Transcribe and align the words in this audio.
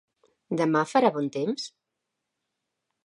Demà 0.61 0.81
farà 0.93 1.11
bon 1.17 1.29
temps? 1.37 1.67